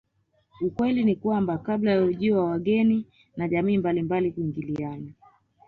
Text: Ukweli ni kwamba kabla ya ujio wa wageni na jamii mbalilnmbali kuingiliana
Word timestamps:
Ukweli 0.61 1.03
ni 1.03 1.15
kwamba 1.15 1.57
kabla 1.57 1.91
ya 1.91 2.03
ujio 2.03 2.37
wa 2.37 2.45
wageni 2.49 3.05
na 3.37 3.47
jamii 3.47 3.77
mbalilnmbali 3.77 4.31
kuingiliana 4.31 5.11